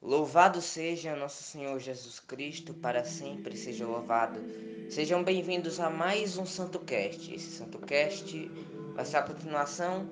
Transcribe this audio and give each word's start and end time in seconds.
Louvado 0.00 0.62
seja 0.62 1.16
nosso 1.16 1.42
Senhor 1.42 1.78
Jesus 1.80 2.20
Cristo, 2.20 2.72
para 2.72 3.04
sempre 3.04 3.56
seja 3.56 3.84
louvado. 3.84 4.38
Sejam 4.88 5.24
bem-vindos 5.24 5.80
a 5.80 5.90
mais 5.90 6.38
um 6.38 6.46
Santo 6.46 6.78
Cast. 6.78 7.34
Esse 7.34 7.50
Santo 7.50 7.80
Cast 7.80 8.48
vai 8.94 9.04
ser 9.04 9.16
a 9.16 9.22
continuação 9.24 10.08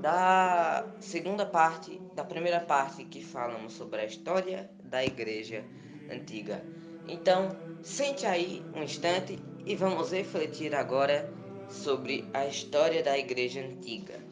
da 0.00 0.94
segunda 0.98 1.44
parte, 1.44 2.00
da 2.14 2.24
primeira 2.24 2.58
parte 2.58 3.04
que 3.04 3.22
falamos 3.22 3.74
sobre 3.74 4.00
a 4.00 4.06
história 4.06 4.70
da 4.82 5.04
igreja 5.04 5.62
antiga. 6.10 6.64
Então, 7.06 7.50
sente 7.82 8.24
aí 8.24 8.64
um 8.74 8.82
instante 8.82 9.38
e 9.66 9.76
vamos 9.76 10.10
refletir 10.10 10.74
agora 10.74 11.30
sobre 11.68 12.26
a 12.32 12.46
história 12.46 13.02
da 13.02 13.18
igreja 13.18 13.60
antiga. 13.60 14.24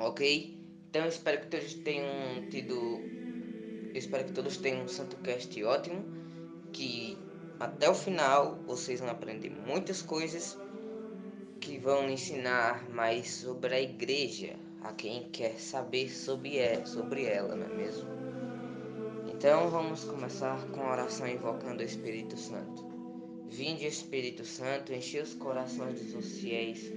Ok? 0.00 0.58
Então 0.90 1.06
espero 1.06 1.42
que 1.42 1.46
todos 1.46 1.72
tenham 1.74 2.48
tido. 2.50 3.19
Espero 3.94 4.24
que 4.24 4.32
todos 4.32 4.56
tenham 4.56 4.84
um 4.84 4.88
Santo 4.88 5.16
Cast 5.16 5.62
ótimo. 5.64 6.04
Que 6.72 7.18
até 7.58 7.90
o 7.90 7.94
final 7.94 8.58
vocês 8.66 9.00
vão 9.00 9.10
aprender 9.10 9.50
muitas 9.50 10.02
coisas 10.02 10.58
que 11.60 11.78
vão 11.78 12.08
ensinar 12.08 12.88
mais 12.90 13.30
sobre 13.30 13.74
a 13.74 13.80
igreja 13.80 14.56
a 14.82 14.92
quem 14.92 15.28
quer 15.30 15.58
saber 15.60 16.10
sobre, 16.10 16.56
é, 16.58 16.84
sobre 16.86 17.24
ela, 17.24 17.54
não 17.54 17.66
é 17.66 17.74
mesmo? 17.74 18.08
Então 19.28 19.68
vamos 19.68 20.04
começar 20.04 20.66
com 20.68 20.82
a 20.82 20.92
oração 20.92 21.26
invocando 21.26 21.82
o 21.82 21.84
Espírito 21.84 22.36
Santo. 22.36 22.88
Vinde, 23.48 23.86
Espírito 23.86 24.44
Santo, 24.44 24.92
enche 24.92 25.18
os 25.18 25.34
corações 25.34 26.12
dos 26.12 26.38
fiéis 26.38 26.90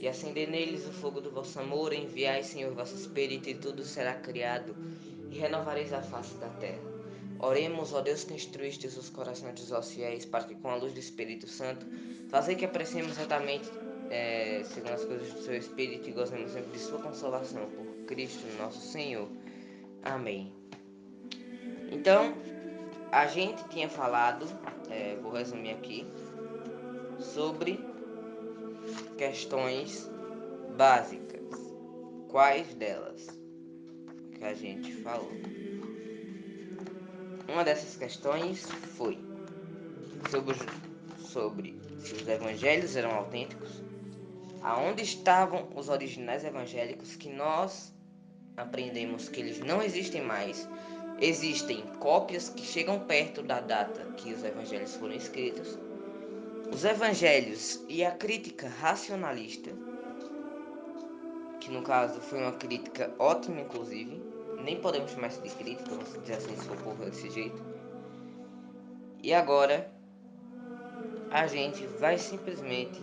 e 0.00 0.08
acender 0.08 0.48
neles 0.48 0.86
o 0.86 0.92
fogo 0.92 1.20
do 1.20 1.30
vosso 1.30 1.58
amor, 1.60 1.92
enviai, 1.92 2.42
Senhor, 2.42 2.72
vosso 2.72 2.94
Espírito, 2.94 3.48
e 3.48 3.54
tudo 3.54 3.84
será 3.84 4.14
criado, 4.14 4.76
renovareis 5.38 5.92
a 5.92 6.02
face 6.02 6.34
da 6.34 6.48
terra. 6.48 6.98
Oremos, 7.40 7.92
ó 7.92 8.00
Deus, 8.00 8.24
que 8.24 8.34
instruístes 8.34 8.96
os 8.96 9.08
corações 9.08 9.54
dos 9.54 9.70
vossos 9.70 9.92
fiéis, 9.92 10.24
para 10.24 10.44
que 10.44 10.56
com 10.56 10.70
a 10.70 10.74
luz 10.74 10.92
do 10.92 10.98
Espírito 10.98 11.46
Santo, 11.46 11.86
fazer 12.28 12.56
que 12.56 12.64
apreciemos 12.64 13.16
retamente, 13.16 13.70
é, 14.10 14.62
segundo 14.64 14.94
as 14.94 15.04
coisas 15.04 15.32
do 15.32 15.42
seu 15.42 15.54
Espírito, 15.54 16.08
e 16.08 16.12
gozemos 16.12 16.50
sempre 16.50 16.72
de 16.72 16.78
sua 16.80 16.98
consolação, 17.00 17.66
por 17.70 18.06
Cristo 18.06 18.44
nosso 18.58 18.80
Senhor. 18.80 19.28
Amém. 20.02 20.52
Então, 21.92 22.34
a 23.12 23.26
gente 23.26 23.62
tinha 23.68 23.88
falado, 23.88 24.44
é, 24.90 25.16
vou 25.22 25.32
resumir 25.32 25.70
aqui, 25.70 26.04
sobre 27.20 27.78
questões 29.16 30.10
básicas. 30.76 31.38
Quais 32.28 32.74
delas 32.74 33.37
que 34.38 34.44
a 34.44 34.54
gente 34.54 34.92
falou? 35.02 35.30
Uma 37.48 37.64
dessas 37.64 37.96
questões 37.96 38.62
foi 38.96 39.18
sobre, 40.30 40.56
sobre 41.18 41.80
se 41.98 42.14
os 42.14 42.28
evangelhos 42.28 42.96
eram 42.96 43.10
autênticos, 43.10 43.82
aonde 44.62 45.02
estavam 45.02 45.68
os 45.74 45.88
originais 45.88 46.44
evangélicos 46.44 47.16
que 47.16 47.28
nós 47.28 47.92
aprendemos 48.56 49.28
que 49.28 49.40
eles 49.40 49.60
não 49.60 49.82
existem 49.82 50.22
mais. 50.22 50.68
Existem 51.20 51.82
cópias 51.98 52.48
que 52.48 52.62
chegam 52.62 53.00
perto 53.00 53.42
da 53.42 53.60
data 53.60 54.04
que 54.16 54.32
os 54.32 54.44
evangelhos 54.44 54.94
foram 54.94 55.14
escritos 55.14 55.78
os 56.72 56.84
evangelhos 56.84 57.82
e 57.88 58.04
a 58.04 58.10
crítica 58.10 58.68
racionalista, 58.68 59.70
que 61.60 61.70
no 61.70 61.82
caso 61.82 62.20
foi 62.20 62.40
uma 62.40 62.52
crítica 62.52 63.12
ótima, 63.18 63.62
inclusive, 63.62 64.22
nem 64.62 64.80
podemos 64.80 65.12
isso 65.12 65.42
de 65.42 65.50
crítica, 65.50 65.90
vamos 65.90 66.12
dizer 66.20 66.34
assim, 66.34 66.56
se 66.56 66.64
for 66.64 66.76
por 66.76 66.96
desse 66.96 67.30
jeito. 67.30 67.62
E 69.22 69.32
agora 69.34 69.92
a 71.30 71.46
gente 71.46 71.86
vai 71.86 72.18
simplesmente 72.18 73.02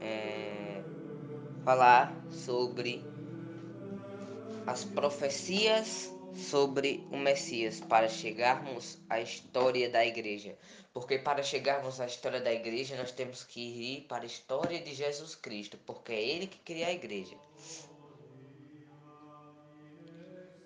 é, 0.00 0.82
falar 1.64 2.14
sobre 2.30 3.04
as 4.66 4.84
profecias 4.84 6.12
sobre 6.34 7.06
o 7.10 7.16
Messias 7.16 7.80
para 7.80 8.08
chegarmos 8.08 8.98
à 9.08 9.20
história 9.20 9.90
da 9.90 10.04
igreja. 10.04 10.56
Porque 10.92 11.18
para 11.18 11.42
chegarmos 11.42 12.00
à 12.00 12.06
história 12.06 12.40
da 12.40 12.52
igreja, 12.52 12.96
nós 12.96 13.12
temos 13.12 13.44
que 13.44 13.60
ir 13.60 14.00
para 14.02 14.24
a 14.24 14.26
história 14.26 14.80
de 14.80 14.94
Jesus 14.94 15.34
Cristo, 15.34 15.78
porque 15.86 16.12
é 16.12 16.22
ele 16.22 16.46
que 16.46 16.58
cria 16.58 16.88
a 16.88 16.92
igreja. 16.92 17.36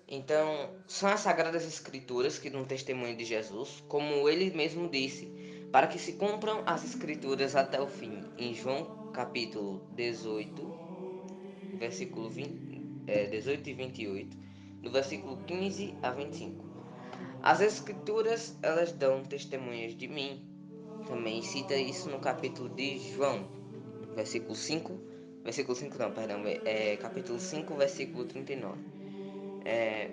Então, 0.09 0.69
são 0.87 1.09
as 1.09 1.19
sagradas 1.19 1.65
escrituras 1.65 2.39
que 2.39 2.49
dão 2.49 2.63
testemunho 2.63 3.17
de 3.17 3.25
Jesus, 3.25 3.83
como 3.89 4.29
ele 4.29 4.51
mesmo 4.51 4.89
disse, 4.89 5.25
para 5.69 5.85
que 5.87 5.99
se 5.99 6.13
cumpram 6.13 6.63
as 6.65 6.85
escrituras 6.85 7.57
até 7.57 7.81
o 7.81 7.87
fim. 7.87 8.23
Em 8.37 8.53
João 8.53 9.11
capítulo 9.11 9.85
18, 9.95 10.79
versículo 11.77 12.29
20, 12.29 12.81
é, 13.07 13.25
18 13.25 13.69
e 13.69 13.73
28, 13.73 14.37
do 14.81 14.91
versículo 14.91 15.37
15 15.45 15.95
a 16.01 16.11
25. 16.11 16.65
As 17.43 17.59
escrituras, 17.59 18.57
elas 18.61 18.93
dão 18.93 19.23
testemunhas 19.23 19.93
de 19.93 20.07
mim. 20.07 20.41
Também 21.05 21.41
cita 21.41 21.75
isso 21.75 22.09
no 22.09 22.19
capítulo 22.19 22.69
de 22.69 22.97
João, 23.13 23.45
versículo 24.15 24.55
5, 24.55 24.99
versículo 25.43 25.75
5 25.75 25.97
não, 25.97 26.11
perdão, 26.11 26.43
é, 26.45 26.95
capítulo 26.95 27.39
5, 27.39 27.75
versículo 27.75 28.25
39. 28.25 28.96
É, 29.67 30.11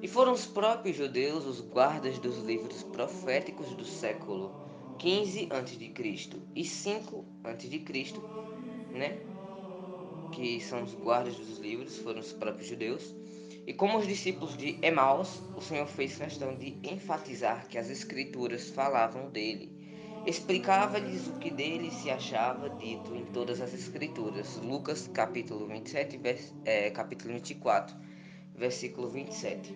e 0.00 0.08
foram 0.08 0.32
os 0.32 0.46
próprios 0.46 0.96
judeus 0.96 1.44
os 1.44 1.60
guardas 1.60 2.18
dos 2.18 2.38
livros 2.38 2.82
proféticos 2.82 3.74
do 3.74 3.84
século 3.84 4.54
15 4.98 5.50
a.C. 5.50 5.92
e 6.54 6.64
5 6.64 7.24
a.C., 7.44 8.14
né? 8.92 9.18
Que 10.32 10.58
são 10.62 10.82
os 10.82 10.94
guardas 10.94 11.36
dos 11.36 11.58
livros, 11.58 11.98
foram 11.98 12.20
os 12.20 12.32
próprios 12.32 12.68
judeus. 12.68 13.14
E 13.66 13.74
como 13.74 13.98
os 13.98 14.06
discípulos 14.06 14.56
de 14.56 14.78
Emaus, 14.80 15.42
o 15.54 15.60
Senhor 15.60 15.86
fez 15.86 16.16
questão 16.16 16.54
de 16.54 16.78
enfatizar 16.82 17.68
que 17.68 17.76
as 17.76 17.90
Escrituras 17.90 18.70
falavam 18.70 19.28
dele. 19.28 19.70
Explicava-lhes 20.24 21.26
o 21.26 21.34
que 21.34 21.50
dele 21.50 21.90
se 21.90 22.10
achava 22.10 22.70
dito 22.70 23.14
em 23.14 23.26
todas 23.26 23.60
as 23.60 23.74
Escrituras. 23.74 24.56
Lucas 24.56 25.06
capítulo 25.12 25.66
27, 25.66 26.16
vers, 26.16 26.54
é, 26.64 26.90
capítulo 26.90 27.34
24, 27.34 28.05
versículo 28.56 29.08
27. 29.08 29.74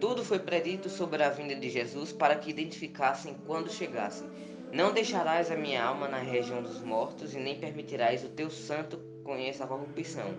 Tudo 0.00 0.24
foi 0.24 0.38
predito 0.38 0.88
sobre 0.88 1.22
a 1.22 1.30
vinda 1.30 1.54
de 1.54 1.68
Jesus 1.68 2.12
para 2.12 2.36
que 2.36 2.50
identificassem 2.50 3.36
quando 3.46 3.70
chegasse. 3.70 4.24
Não 4.72 4.92
deixarás 4.92 5.50
a 5.50 5.56
minha 5.56 5.84
alma 5.84 6.08
na 6.08 6.18
região 6.18 6.62
dos 6.62 6.80
mortos 6.80 7.34
e 7.34 7.38
nem 7.38 7.58
permitirás 7.58 8.24
o 8.24 8.28
teu 8.28 8.50
santo 8.50 8.98
conheça 9.24 9.64
a 9.64 9.66
corrupção. 9.66 10.34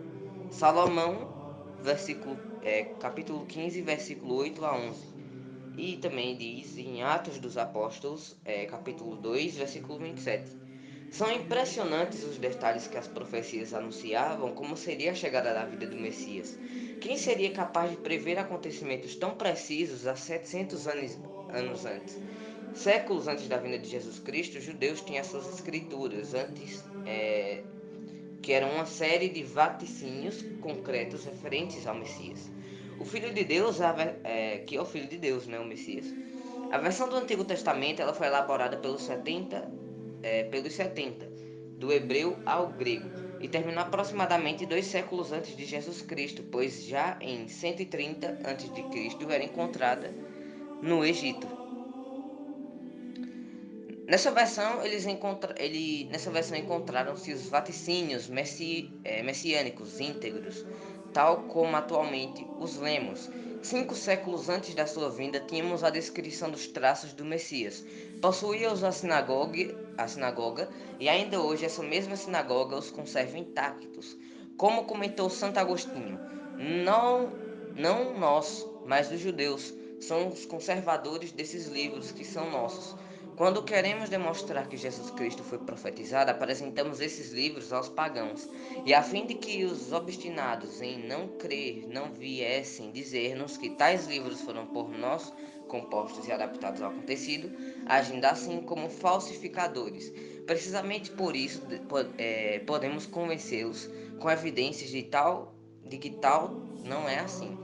Salomão 0.50 1.42
versículo, 1.82 2.38
é, 2.62 2.84
capítulo 2.84 3.46
15, 3.46 3.82
versículo 3.82 4.36
8 4.36 4.64
a 4.64 4.76
11. 4.76 5.12
E 5.78 5.98
também 5.98 6.36
diz 6.36 6.78
em 6.78 7.02
Atos 7.02 7.40
dos 7.40 7.58
Apóstolos, 7.58 8.38
é, 8.46 8.66
capítulo 8.66 9.16
2, 9.16 9.58
versículo 9.58 10.00
27. 10.00 10.52
São 11.12 11.30
impressionantes 11.30 12.24
os 12.24 12.38
detalhes 12.38 12.88
que 12.88 12.98
as 12.98 13.06
profecias 13.06 13.74
anunciavam 13.74 14.54
como 14.54 14.78
seria 14.78 15.12
a 15.12 15.14
chegada 15.14 15.54
da 15.54 15.66
vida 15.66 15.86
do 15.86 15.98
Messias. 15.98 16.58
Quem 17.02 17.18
seria 17.18 17.52
capaz 17.52 17.92
de 17.92 17.98
prever 17.98 18.40
acontecimentos 18.40 19.16
tão 19.18 19.32
precisos 19.32 20.08
há 20.08 20.16
700 20.16 20.88
anos, 20.88 21.20
anos 21.50 21.86
antes? 21.86 22.18
Séculos 22.74 23.28
antes 23.28 23.50
da 23.50 23.58
vinda 23.58 23.78
de 23.78 23.90
Jesus 23.90 24.20
Cristo, 24.20 24.58
os 24.58 24.64
judeus 24.64 25.02
tinham 25.02 25.22
suas 25.26 25.54
escrituras 25.54 26.34
antes 26.34 26.82
é, 27.06 27.62
que 28.42 28.54
eram 28.54 28.72
uma 28.72 28.86
série 28.86 29.28
de 29.28 29.44
vaticínios 29.44 30.42
concretos 30.62 31.26
referentes 31.26 31.86
ao 31.86 31.96
Messias. 31.96 32.50
O 32.98 33.04
Filho 33.04 33.34
de 33.34 33.44
Deus, 33.44 33.80
é, 34.24 34.60
que 34.60 34.78
é 34.78 34.82
o 34.82 34.86
Filho 34.86 35.10
de 35.10 35.18
Deus, 35.18 35.46
né, 35.46 35.60
o 35.60 35.66
Messias. 35.66 36.06
A 36.72 36.78
versão 36.78 37.10
do 37.10 37.18
Antigo 37.18 37.44
Testamento 37.44 38.02
ela 38.02 38.14
foi 38.14 38.28
elaborada 38.28 38.78
pelos 38.78 39.02
70, 39.02 39.81
é, 40.24 40.44
pelos 40.44 40.74
70, 40.74 41.26
do 41.78 41.92
hebreu 41.92 42.38
ao 42.46 42.68
grego, 42.68 43.10
e 43.40 43.48
terminou 43.48 43.82
aproximadamente 43.82 44.66
dois 44.66 44.86
séculos 44.86 45.32
antes 45.32 45.56
de 45.56 45.66
Jesus 45.66 46.02
Cristo, 46.02 46.44
pois 46.52 46.84
já 46.84 47.18
em 47.20 47.48
130 47.48 48.40
a.C. 48.44 49.34
era 49.34 49.44
encontrada 49.44 50.14
no 50.82 51.04
Egito. 51.04 51.48
Nessa 54.12 54.30
versão, 54.30 54.84
eles 54.84 55.06
encontra, 55.06 55.56
ele, 55.58 56.04
nessa 56.12 56.30
versão 56.30 56.58
encontraram-se 56.58 57.32
os 57.32 57.48
vaticínios 57.48 58.28
messi, 58.28 58.92
é, 59.06 59.24
messiânicos 59.24 60.02
íntegros, 60.02 60.66
tal 61.14 61.44
como 61.44 61.76
atualmente 61.78 62.46
os 62.60 62.78
lemos. 62.78 63.30
Cinco 63.64 63.96
séculos 63.96 64.50
antes 64.50 64.76
da 64.76 64.86
sua 64.86 65.10
vinda, 65.10 65.40
tínhamos 65.40 65.82
a 65.84 65.90
descrição 65.90 66.52
dos 66.52 66.68
traços 66.68 67.14
do 67.14 67.24
Messias. 67.24 67.86
Possuía-os 68.22 68.84
a 68.84 68.92
sinagoga, 68.92 69.76
a 69.98 70.08
sinagoga, 70.08 70.70
e 71.00 71.08
ainda 71.08 71.42
hoje 71.42 71.66
essa 71.66 71.84
mesma 71.84 72.16
sinagoga 72.16 72.78
os 72.78 72.92
conserva 72.92 73.38
intactos. 73.38 74.18
Como 74.58 74.86
comentou 74.86 75.30
Santo 75.30 75.58
Agostinho, 75.58 76.20
não 76.58 77.32
Não 77.76 78.18
nós, 78.18 78.68
mas 78.86 79.12
os 79.12 79.20
judeus. 79.20 79.74
São 80.00 80.28
os 80.30 80.46
conservadores 80.46 81.32
desses 81.32 81.68
livros 81.68 82.12
que 82.12 82.26
são 82.26 82.50
nossos. 82.52 82.96
Quando 83.36 83.64
queremos 83.64 84.10
demonstrar 84.10 84.68
que 84.68 84.78
Jesus 84.78 85.10
Cristo 85.12 85.44
foi 85.44 85.58
profetizado, 85.58 86.30
apresentamos 86.30 87.00
esses 87.00 87.32
livros 87.32 87.74
aos 87.74 87.90
pagãos, 87.90 88.48
e 88.86 88.94
a 88.94 89.02
fim 89.02 89.26
de 89.26 89.36
que 89.36 89.64
os 89.64 89.92
obstinados 89.92 90.82
em 90.82 91.08
não 91.08 91.28
crer 91.28 91.88
não 91.88 92.12
viessem 92.14 92.92
dizer-nos 92.92 93.58
que 93.58 93.72
tais 93.72 94.08
livros 94.08 94.42
foram 94.42 94.68
por 94.68 94.90
nós 94.90 95.34
compostos 95.68 96.28
e 96.28 96.32
adaptados 96.32 96.82
ao 96.82 96.92
acontecido, 96.92 97.50
agindo 97.86 98.26
assim 98.26 98.62
como 98.62 98.90
falsificadores. 98.90 100.12
Precisamente 100.46 101.10
por 101.12 101.36
isso 101.36 101.62
é, 102.18 102.60
podemos 102.60 103.06
convencê-los 103.06 103.90
com 104.20 104.30
evidências 104.30 104.90
de 104.90 105.04
tal 105.04 105.56
de 105.86 105.98
que 105.98 106.10
tal 106.10 106.50
não 106.84 107.08
é 107.08 107.20
assim. 107.20 107.58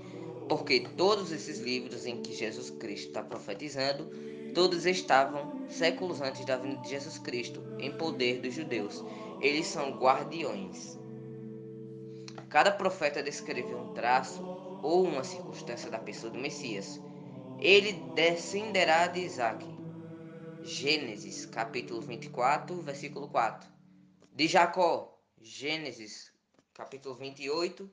Porque 0.47 0.87
todos 0.95 1.31
esses 1.33 1.59
livros 1.59 2.05
em 2.05 2.21
que 2.21 2.33
Jesus 2.33 2.69
Cristo 2.69 3.07
está 3.07 3.21
profetizando, 3.21 4.09
todos 4.57 4.87
estavam 4.87 5.69
séculos 5.69 6.19
antes 6.19 6.43
da 6.43 6.57
vinda 6.57 6.81
de 6.81 6.89
Jesus 6.89 7.19
Cristo, 7.19 7.61
em 7.77 7.95
poder 7.95 8.41
dos 8.41 8.55
judeus. 8.55 9.05
Eles 9.39 9.67
são 9.67 9.91
guardiões. 9.99 10.97
Cada 12.49 12.71
profeta 12.71 13.21
descreveu 13.21 13.77
um 13.77 13.93
traço 13.93 14.41
ou 14.81 15.03
uma 15.03 15.23
circunstância 15.23 15.91
da 15.91 15.99
pessoa 15.99 16.31
do 16.31 16.39
Messias. 16.39 16.99
Ele 17.59 17.93
descenderá 18.15 19.05
de 19.05 19.19
Isaac. 19.19 19.63
Gênesis, 20.63 21.45
capítulo 21.45 22.01
24, 22.01 22.81
versículo 22.81 23.27
4. 23.27 23.69
De 24.33 24.47
Jacó, 24.47 25.21
Gênesis, 25.39 26.33
capítulo 26.73 27.13
28, 27.13 27.87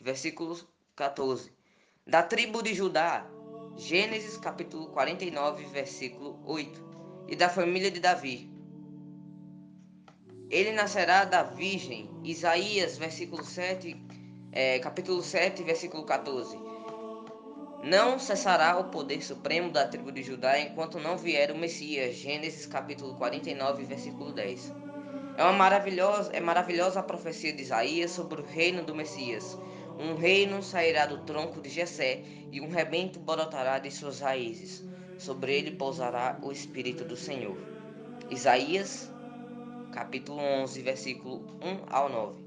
versículo 0.00 0.56
14. 0.94 1.50
Da 2.06 2.22
tribo 2.22 2.62
de 2.62 2.72
Judá, 2.72 3.28
Gênesis 3.76 4.36
capítulo 4.36 4.86
49, 4.88 5.64
versículo 5.66 6.38
8. 6.44 6.84
E 7.26 7.34
da 7.34 7.48
família 7.48 7.90
de 7.90 7.98
Davi. 7.98 8.48
Ele 10.48 10.70
nascerá 10.70 11.24
da 11.24 11.42
virgem, 11.42 12.08
Isaías, 12.22 12.96
versículo 12.96 13.44
7, 13.44 13.96
é, 14.52 14.78
capítulo 14.78 15.22
7, 15.22 15.64
versículo 15.64 16.04
14. 16.04 16.56
Não 17.82 18.16
cessará 18.18 18.78
o 18.78 18.84
poder 18.84 19.20
supremo 19.22 19.72
da 19.72 19.88
tribo 19.88 20.12
de 20.12 20.22
Judá 20.22 20.58
enquanto 20.60 21.00
não 21.00 21.18
vier 21.18 21.50
o 21.50 21.58
Messias, 21.58 22.14
Gênesis 22.14 22.66
capítulo 22.66 23.16
49, 23.16 23.84
versículo 23.84 24.32
10. 24.32 24.72
É 25.36 25.42
uma 25.42 25.52
maravilhosa, 25.52 26.30
é 26.32 26.40
maravilhosa 26.40 27.00
a 27.00 27.02
profecia 27.02 27.52
de 27.52 27.62
Isaías 27.62 28.12
sobre 28.12 28.40
o 28.40 28.44
reino 28.44 28.84
do 28.84 28.94
Messias. 28.94 29.58
Um 29.98 30.14
reino 30.14 30.62
sairá 30.62 31.06
do 31.06 31.18
tronco 31.18 31.60
de 31.60 31.68
Jessé 31.68 32.22
e 32.50 32.60
um 32.60 32.68
rebento 32.68 33.18
brotará 33.20 33.78
de 33.78 33.90
suas 33.90 34.20
raízes. 34.20 34.84
Sobre 35.18 35.56
ele 35.56 35.70
pousará 35.72 36.38
o 36.42 36.50
espírito 36.50 37.04
do 37.04 37.16
Senhor. 37.16 37.56
Isaías, 38.30 39.10
capítulo 39.92 40.40
11, 40.40 40.82
versículo 40.82 41.46
1 41.62 41.84
ao 41.88 42.08
9. 42.08 42.42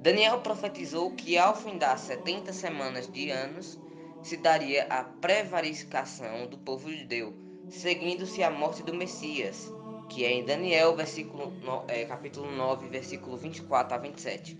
Daniel 0.00 0.40
profetizou 0.40 1.12
que 1.12 1.38
ao 1.38 1.56
findar 1.56 1.98
70 1.98 2.52
semanas 2.52 3.10
de 3.10 3.30
anos, 3.30 3.78
se 4.22 4.36
daria 4.36 4.84
a 4.84 5.04
prevaricação 5.04 6.46
do 6.46 6.58
povo 6.58 6.90
judeu, 6.90 7.34
seguindo-se 7.68 8.42
a 8.42 8.50
morte 8.50 8.82
do 8.82 8.94
Messias 8.94 9.72
que 10.08 10.24
é 10.24 10.32
em 10.32 10.44
Daniel, 10.44 10.94
versículo, 10.94 11.52
é, 11.88 12.04
capítulo 12.04 12.50
9, 12.50 12.88
versículo 12.88 13.36
24 13.36 13.94
a 13.94 13.98
27. 13.98 14.58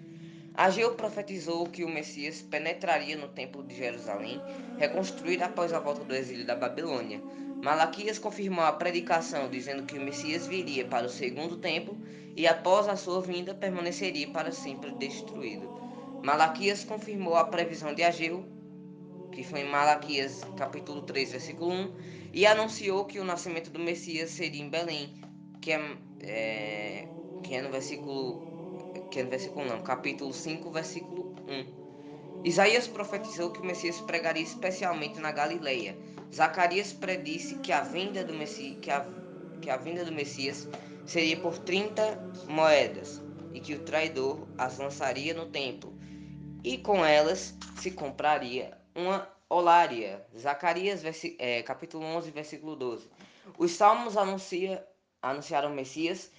Ageu 0.56 0.95
profetizou 0.95 1.67
que 1.67 1.83
o 1.83 1.89
Messias 1.89 2.41
penetraria 2.41 3.17
no 3.17 3.27
templo 3.27 3.61
de 3.65 3.75
Jerusalém, 3.75 4.41
reconstruído 4.79 5.43
após 5.43 5.73
a 5.73 5.81
volta 5.81 6.05
do 6.05 6.15
exílio 6.15 6.47
da 6.47 6.55
Babilônia. 6.55 7.21
Malaquias 7.61 8.21
confirmou 8.21 8.65
a 8.65 8.71
predicação, 8.71 9.51
dizendo 9.51 9.83
que 9.83 9.99
o 9.99 10.01
Messias 10.01 10.47
viria 10.47 10.85
para 10.85 11.06
o 11.06 11.11
segundo 11.11 11.56
templo 11.56 11.99
e 12.37 12.47
após 12.47 12.87
a 12.87 12.95
sua 12.95 13.21
vinda 13.21 13.53
permaneceria 13.53 14.29
para 14.29 14.53
sempre 14.53 14.93
destruído. 14.93 15.69
Malaquias 16.23 16.85
confirmou 16.85 17.35
a 17.35 17.45
previsão 17.45 17.93
de 17.93 18.05
Ageu, 18.05 18.47
que 19.33 19.43
foi 19.43 19.62
em 19.62 19.69
Malaquias 19.69 20.43
capítulo 20.57 21.03
3, 21.03 21.33
versículo 21.33 21.73
1, 21.73 21.95
e 22.33 22.47
anunciou 22.47 23.05
que 23.07 23.19
o 23.19 23.25
nascimento 23.25 23.71
do 23.71 23.81
Messias 23.81 24.31
seria 24.31 24.62
em 24.62 24.71
Belém, 24.71 25.21
que 25.61 25.73
é, 25.73 25.97
é, 26.21 27.09
que 27.43 27.57
é 27.57 27.61
no 27.61 27.71
versículo 27.71 28.54
que 29.14 29.20
é 29.20 29.22
versículo 29.22 29.64
não, 29.64 29.81
capítulo 29.81 30.32
5, 30.32 30.72
versículo 30.72 31.37
1. 31.46 32.43
Isaías 32.43 32.88
profetizou 32.88 33.52
que 33.52 33.61
o 33.61 33.64
Messias 33.64 34.00
pregaria 34.00 34.43
especialmente 34.43 35.20
na 35.20 35.31
Galileia. 35.31 35.96
Zacarias 36.34 36.93
predisse 36.93 37.61
que 37.61 37.70
a 37.70 37.82
vinda 37.82 38.25
do 38.25 38.34
Messias, 38.34 38.76
que 38.82 38.90
a, 38.90 39.06
que 39.62 39.70
a 39.70 39.76
vinda 39.76 40.05
do 40.05 40.11
Messias 40.11 40.69
seria 41.06 41.37
por 41.37 41.56
30 41.58 42.32
moedas 42.49 43.22
e 43.52 43.61
que 43.61 43.75
o 43.75 43.84
traidor 43.84 44.49
as 44.58 44.78
lançaria 44.78 45.32
no 45.32 45.46
templo 45.46 45.96
e 46.64 46.76
com 46.76 47.05
elas 47.05 47.55
se 47.78 47.93
compraria 47.93 48.76
uma 48.96 49.31
olária. 49.49 50.26
Zacarias 50.37 51.02
é, 51.38 51.62
capítulo 51.62 52.05
11, 52.05 52.32
versículo 52.32 52.75
12. 52.75 53.08
Os 53.56 53.70
salmos 53.70 54.16
anuncia 54.16 54.84
anunciaram 55.22 55.70
o 55.70 55.75
Messias 55.75 56.32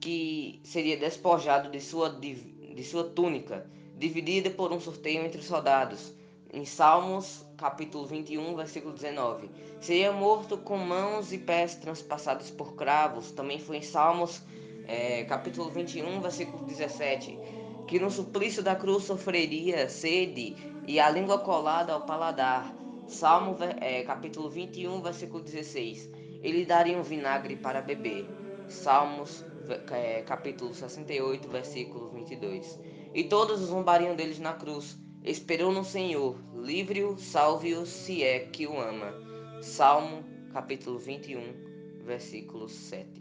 que 0.00 0.60
seria 0.64 0.96
despojado 0.96 1.70
de 1.70 1.80
sua, 1.80 2.08
de, 2.08 2.82
sua 2.82 3.04
túnica, 3.04 3.66
dividida 3.96 4.50
por 4.50 4.72
um 4.72 4.80
sorteio 4.80 5.24
entre 5.24 5.40
os 5.40 5.46
soldados. 5.46 6.12
Em 6.52 6.64
Salmos, 6.64 7.44
capítulo 7.56 8.06
21, 8.06 8.56
versículo 8.56 8.94
19. 8.94 9.50
Seria 9.80 10.12
morto 10.12 10.58
com 10.58 10.76
mãos 10.76 11.32
e 11.32 11.38
pés 11.38 11.76
transpassados 11.76 12.50
por 12.50 12.74
cravos. 12.74 13.30
Também 13.30 13.60
foi 13.60 13.76
em 13.76 13.82
Salmos, 13.82 14.42
é, 14.88 15.22
capítulo 15.24 15.70
21, 15.70 16.20
versículo 16.20 16.64
17. 16.64 17.38
Que 17.86 18.00
no 18.00 18.10
suplício 18.10 18.62
da 18.62 18.74
cruz 18.74 19.04
sofreria 19.04 19.88
sede 19.88 20.56
e 20.88 20.98
a 20.98 21.08
língua 21.08 21.38
colada 21.38 21.92
ao 21.92 22.00
paladar. 22.00 22.74
Salmo, 23.06 23.56
é, 23.80 24.02
capítulo 24.02 24.48
21, 24.50 25.02
versículo 25.02 25.42
16 25.42 26.20
ele 26.42 26.64
daria 26.64 26.98
um 26.98 27.02
vinagre 27.02 27.56
para 27.56 27.80
beber. 27.80 28.26
Salmos, 28.68 29.44
é, 29.90 30.22
capítulo 30.22 30.74
68, 30.74 31.48
versículo 31.48 32.10
22. 32.10 32.78
E 33.14 33.24
todos 33.24 33.60
zombariam 33.60 34.14
deles 34.14 34.38
na 34.38 34.52
cruz. 34.52 34.98
Esperou 35.22 35.70
no 35.70 35.84
Senhor, 35.84 36.36
livre-o, 36.54 37.18
salve-o, 37.18 37.84
se 37.84 38.22
é 38.22 38.40
que 38.40 38.66
o 38.66 38.80
ama. 38.80 39.12
Salmo, 39.60 40.24
capítulo 40.52 40.98
21, 40.98 42.02
versículo 42.04 42.68
7. 42.68 43.20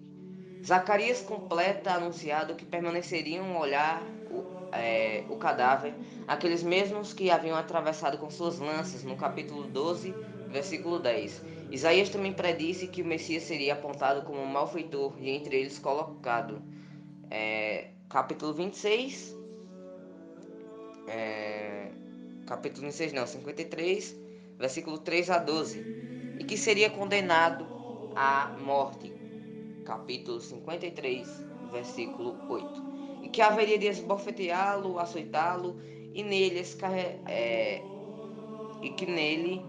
Zacarias 0.65 1.21
completa 1.21 1.93
anunciado 1.93 2.55
que 2.55 2.65
permaneceriam 2.65 3.57
olhar 3.57 4.01
o, 4.29 4.73
é, 4.73 5.23
o 5.29 5.35
cadáver, 5.37 5.93
aqueles 6.27 6.63
mesmos 6.63 7.13
que 7.13 7.29
haviam 7.29 7.57
atravessado 7.57 8.17
com 8.17 8.29
suas 8.29 8.59
lanças, 8.59 9.03
no 9.03 9.15
capítulo 9.15 9.63
12, 9.63 10.13
versículo 10.49 10.99
10. 10.99 11.41
Isaías 11.71 12.09
também 12.09 12.33
predisse 12.33 12.87
que 12.87 13.01
o 13.01 13.05
Messias 13.05 13.43
seria 13.43 13.73
apontado 13.73 14.23
como 14.23 14.39
um 14.41 14.45
malfeitor 14.45 15.13
e 15.19 15.29
entre 15.29 15.59
eles 15.59 15.77
colocado. 15.77 16.61
É, 17.29 17.89
capítulo 18.09 18.53
26, 18.53 19.37
é, 21.07 21.91
capítulo 22.47 22.87
26 22.87 23.13
não, 23.13 23.27
53, 23.27 24.15
versículo 24.57 24.97
3 24.97 25.29
a 25.29 25.37
12, 25.37 25.79
e 26.39 26.43
que 26.43 26.57
seria 26.57 26.89
condenado 26.89 27.67
à 28.15 28.47
morte, 28.59 29.13
capítulo 29.85 30.41
53, 30.41 31.27
versículo 31.71 32.35
8, 32.49 32.83
e 33.21 33.29
que 33.29 33.43
haveria 33.43 33.77
de 33.77 33.85
esbofeteá-lo, 33.85 34.97
açoitá-lo, 34.97 35.79
e 36.15 36.23
nele 36.23 36.63
é, 37.27 37.79
e 38.81 38.89
que 38.89 39.05
nele 39.05 39.63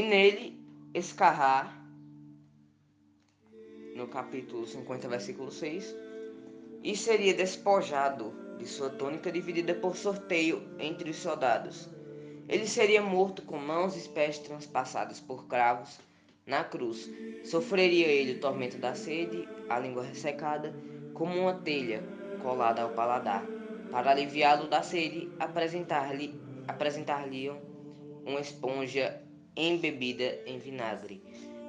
e 0.00 0.02
nele 0.02 0.58
escarrar, 0.94 1.78
no 3.94 4.08
capítulo 4.08 4.66
50, 4.66 5.06
versículo 5.08 5.52
6, 5.52 5.94
e 6.82 6.96
seria 6.96 7.34
despojado 7.34 8.32
de 8.56 8.66
sua 8.66 8.88
túnica 8.88 9.30
dividida 9.30 9.74
por 9.74 9.94
sorteio 9.94 10.62
entre 10.78 11.10
os 11.10 11.16
soldados. 11.16 11.86
Ele 12.48 12.66
seria 12.66 13.02
morto 13.02 13.42
com 13.42 13.58
mãos 13.58 13.94
e 13.94 14.08
pés 14.08 14.38
transpassados 14.38 15.20
por 15.20 15.46
cravos 15.46 16.00
na 16.46 16.64
cruz. 16.64 17.10
Sofreria 17.44 18.06
ele 18.06 18.38
o 18.38 18.40
tormento 18.40 18.78
da 18.78 18.94
sede, 18.94 19.46
a 19.68 19.78
língua 19.78 20.02
ressecada, 20.02 20.74
como 21.12 21.38
uma 21.38 21.56
telha 21.56 22.02
colada 22.42 22.80
ao 22.80 22.94
paladar. 22.94 23.44
Para 23.90 24.12
aliviá-lo 24.12 24.66
da 24.66 24.82
sede, 24.82 25.30
apresentar-lhe 25.38 26.40
apresentar-lhe 26.66 27.50
uma 28.24 28.40
esponja 28.40 29.28
embebida 29.56 30.38
em 30.46 30.58
vinagre. 30.58 31.22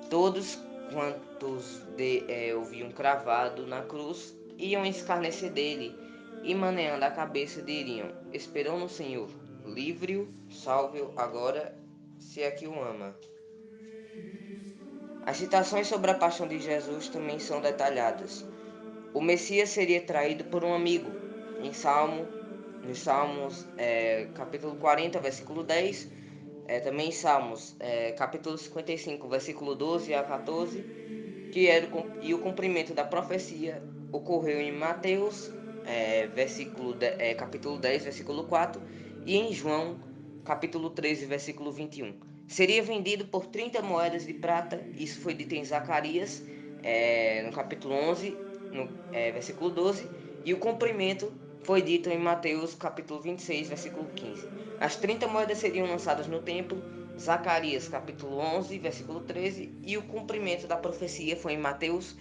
Todos 0.09 0.59
quantos 0.91 1.79
de, 1.95 2.23
é, 2.27 2.53
ouviam 2.55 2.91
cravado 2.91 3.65
na 3.65 3.81
cruz 3.81 4.35
iam 4.57 4.85
escarnecer 4.85 5.51
dele 5.51 5.95
e, 6.43 6.53
maneando 6.53 7.05
a 7.05 7.11
cabeça, 7.11 7.61
diriam: 7.61 8.11
Esperou 8.33 8.77
no 8.77 8.89
Senhor, 8.89 9.29
livre-o, 9.65 10.27
salve-o 10.50 11.13
agora, 11.17 11.75
se 12.19 12.41
é 12.41 12.51
que 12.51 12.67
o 12.67 12.81
ama. 12.81 13.15
As 15.25 15.38
citações 15.38 15.88
sobre 15.88 16.11
a 16.11 16.15
paixão 16.15 16.47
de 16.47 16.59
Jesus 16.59 17.07
também 17.07 17.39
são 17.39 17.61
detalhadas. 17.61 18.45
O 19.13 19.21
Messias 19.21 19.69
seria 19.69 20.01
traído 20.01 20.45
por 20.45 20.63
um 20.63 20.73
amigo. 20.73 21.11
Em 21.61 21.73
Salmo, 21.73 22.27
nos 22.83 23.00
Salmos, 23.00 23.67
é, 23.77 24.27
capítulo 24.33 24.75
40, 24.77 25.19
versículo 25.19 25.63
10, 25.63 26.07
é, 26.72 26.80
também 26.80 27.10
em 27.10 27.12
Salmos, 27.12 27.75
é, 27.82 28.13
capítulo 28.13 28.58
55, 28.58 29.28
versículo 29.28 29.75
12 29.75 30.13
a 30.13 30.24
14, 30.24 30.82
que 31.51 31.68
era 31.68 31.86
o, 31.94 32.06
e 32.22 32.34
o 32.34 32.40
cumprimento 32.40 32.94
da 32.94 33.04
profecia 33.04 33.84
ocorreu 34.10 34.62
em 34.62 34.72
Mateus, 34.72 35.51
é, 35.84 36.28
versículo 36.28 36.94
de, 36.94 37.08
é, 37.08 37.34
capítulo 37.34 37.78
10, 37.78 38.06
versículo 38.06 38.46
4, 38.46 38.82
e 39.25 39.36
em 39.36 39.51
João, 39.51 40.00
capítulo 40.46 40.90
13, 40.90 41.25
versículo 41.25 41.74
21. 41.74 42.13
Seria 42.48 42.82
vendido 42.82 43.25
por 43.25 43.48
30 43.48 43.82
moedas 43.82 44.25
de 44.25 44.34
prata, 44.34 44.82
isso 44.96 45.20
foi 45.20 45.34
dito 45.34 45.54
em 45.54 45.66
Zacarias, 45.66 46.42
é, 46.82 47.44
no 47.44 47.51
capítulo 47.51 47.96
11, 47.96 48.34
no 48.72 48.88
é, 49.12 49.30
versículo 49.34 49.72
12, 49.72 50.10
e 50.46 50.54
o 50.54 50.58
cumprimento 50.58 51.34
foi 51.63 51.82
dito 51.82 52.10
em 52.10 52.18
Mateus 52.18 52.74
capítulo 52.74 53.22
26, 53.22 53.70
versículo 53.70 54.08
15. 54.15 54.48
As 54.80 54.96
30 54.96 55.27
moedas 55.27 55.60
seriam 55.60 55.88
lançadas 55.88 56.27
no 56.27 56.41
templo, 56.41 56.82
Zacarias 57.20 57.88
capítulo 57.88 58.39
11, 58.39 58.80
versículo 58.80 59.22
13, 59.22 59.72
e 59.84 59.98
o 59.98 60.01
cumprimento 60.03 60.65
da 60.65 60.75
profecia 60.75 61.36
foi 61.36 61.53
em 61.53 61.60
Mateus 61.60 62.15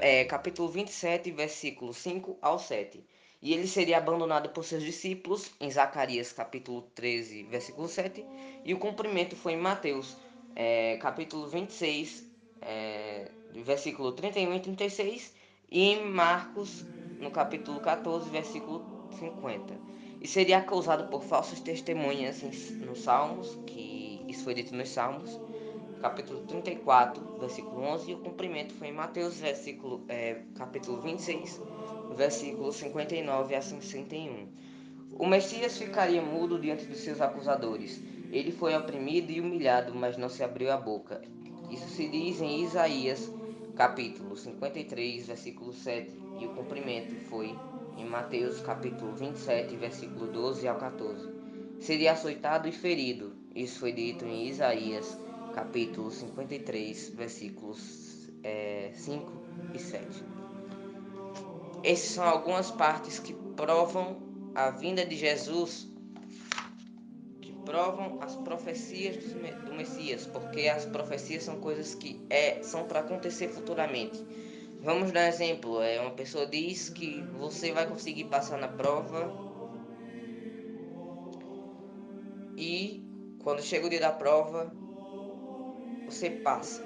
é, 0.00 0.24
capítulo 0.24 0.68
27, 0.68 1.30
versículo 1.32 1.92
5 1.92 2.38
ao 2.40 2.58
7. 2.58 3.04
E 3.42 3.52
ele 3.52 3.66
seria 3.66 3.98
abandonado 3.98 4.48
por 4.50 4.64
seus 4.64 4.82
discípulos 4.82 5.50
em 5.60 5.70
Zacarias 5.70 6.32
capítulo 6.32 6.82
13, 6.94 7.42
versículo 7.44 7.88
7, 7.88 8.24
e 8.64 8.72
o 8.72 8.78
cumprimento 8.78 9.34
foi 9.34 9.54
em 9.54 9.58
Mateus 9.58 10.16
é, 10.54 10.96
capítulo 10.98 11.48
26, 11.48 12.24
é, 12.62 13.28
versículo 13.52 14.12
31 14.12 14.54
e 14.54 14.60
36, 14.60 15.34
e 15.70 15.82
em 15.82 16.06
Marcos 16.06 16.86
no 17.20 17.30
capítulo 17.30 17.80
14, 17.80 18.30
versículo 18.30 18.84
50. 19.18 19.74
E 20.20 20.28
seria 20.28 20.58
acusado 20.58 21.08
por 21.08 21.22
falsas 21.22 21.60
testemunhas 21.60 22.42
nos 22.42 23.02
Salmos, 23.02 23.58
que 23.66 24.24
isso 24.26 24.44
foi 24.44 24.54
dito 24.54 24.74
nos 24.74 24.88
Salmos, 24.88 25.38
capítulo 26.00 26.40
34, 26.42 27.38
versículo 27.38 27.82
11, 27.82 28.10
e 28.10 28.14
o 28.14 28.18
cumprimento 28.18 28.74
foi 28.74 28.88
em 28.88 28.92
Mateus, 28.92 29.38
versículo, 29.38 30.02
é, 30.08 30.42
capítulo 30.54 31.00
26, 31.00 31.60
versículo 32.16 32.72
59 32.72 33.54
a 33.54 33.62
61. 33.62 34.48
O 35.16 35.26
Messias 35.26 35.78
ficaria 35.78 36.20
mudo 36.20 36.58
diante 36.58 36.86
dos 36.86 36.98
seus 36.98 37.20
acusadores. 37.20 38.02
Ele 38.32 38.50
foi 38.50 38.76
oprimido 38.76 39.30
e 39.30 39.40
humilhado, 39.40 39.94
mas 39.94 40.16
não 40.16 40.28
se 40.28 40.42
abriu 40.42 40.72
a 40.72 40.76
boca. 40.76 41.22
Isso 41.70 41.88
se 41.88 42.08
diz 42.08 42.40
em 42.40 42.62
Isaías, 42.62 43.32
capítulo 43.76 44.36
53, 44.36 45.26
versículo 45.26 45.72
7, 45.72 46.23
e 46.38 46.46
o 46.46 46.50
cumprimento 46.50 47.14
foi 47.28 47.54
em 47.96 48.04
Mateus 48.04 48.60
capítulo 48.60 49.12
27, 49.14 49.76
versículo 49.76 50.26
12 50.26 50.66
ao 50.66 50.76
14. 50.76 51.28
Seria 51.78 52.12
açoitado 52.12 52.68
e 52.68 52.72
ferido. 52.72 53.34
Isso 53.54 53.80
foi 53.80 53.92
dito 53.92 54.24
em 54.24 54.48
Isaías 54.48 55.18
capítulo 55.54 56.10
53, 56.10 57.10
versículos 57.10 58.28
é, 58.42 58.90
5 58.94 59.32
e 59.72 59.78
7. 59.78 60.24
Essas 61.84 62.10
são 62.10 62.24
algumas 62.24 62.70
partes 62.70 63.18
que 63.18 63.32
provam 63.32 64.16
a 64.54 64.70
vinda 64.70 65.04
de 65.04 65.16
Jesus, 65.16 65.88
que 67.40 67.52
provam 67.64 68.18
as 68.20 68.34
profecias 68.36 69.16
do 69.64 69.74
Messias, 69.74 70.26
porque 70.26 70.68
as 70.68 70.84
profecias 70.86 71.44
são 71.44 71.60
coisas 71.60 71.94
que 71.94 72.24
é, 72.30 72.62
são 72.62 72.84
para 72.84 73.00
acontecer 73.00 73.48
futuramente. 73.48 74.24
Vamos 74.84 75.12
dar 75.12 75.28
exemplo. 75.28 75.80
É, 75.80 75.98
uma 75.98 76.10
pessoa 76.10 76.46
diz 76.46 76.90
que 76.90 77.22
você 77.38 77.72
vai 77.72 77.88
conseguir 77.88 78.24
passar 78.24 78.58
na 78.58 78.68
prova 78.68 79.32
e 82.54 83.02
quando 83.42 83.62
chega 83.62 83.86
o 83.86 83.88
dia 83.88 84.00
da 84.00 84.12
prova 84.12 84.70
você 86.04 86.28
passa. 86.28 86.82